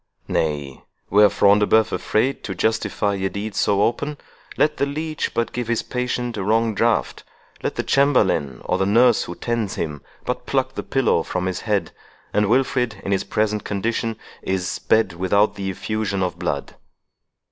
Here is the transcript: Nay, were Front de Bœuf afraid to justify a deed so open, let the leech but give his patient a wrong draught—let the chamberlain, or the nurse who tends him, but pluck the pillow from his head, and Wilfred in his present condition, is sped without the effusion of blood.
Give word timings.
Nay, 0.27 0.83
were 1.11 1.29
Front 1.29 1.59
de 1.59 1.67
Bœuf 1.67 1.91
afraid 1.91 2.43
to 2.45 2.55
justify 2.55 3.13
a 3.17 3.29
deed 3.29 3.53
so 3.53 3.83
open, 3.83 4.17
let 4.57 4.77
the 4.77 4.87
leech 4.87 5.31
but 5.35 5.51
give 5.51 5.67
his 5.67 5.83
patient 5.83 6.37
a 6.37 6.43
wrong 6.43 6.73
draught—let 6.73 7.75
the 7.75 7.83
chamberlain, 7.83 8.61
or 8.65 8.79
the 8.79 8.87
nurse 8.87 9.25
who 9.25 9.35
tends 9.35 9.75
him, 9.75 10.01
but 10.25 10.47
pluck 10.47 10.73
the 10.73 10.81
pillow 10.81 11.21
from 11.21 11.45
his 11.45 11.61
head, 11.61 11.91
and 12.33 12.49
Wilfred 12.49 12.99
in 13.05 13.11
his 13.11 13.23
present 13.23 13.63
condition, 13.63 14.17
is 14.41 14.67
sped 14.67 15.13
without 15.13 15.53
the 15.53 15.69
effusion 15.69 16.23
of 16.23 16.39
blood. 16.39 16.73